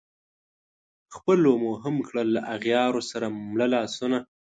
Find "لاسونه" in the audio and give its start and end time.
3.73-4.17